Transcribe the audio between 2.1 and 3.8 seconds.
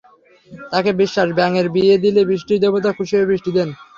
বৃষ্টির দেবতা খুশি হয়ে বৃষ্টি দেন।